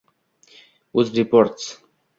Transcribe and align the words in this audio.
uz, 0.93 1.13
Repost 1.19 1.65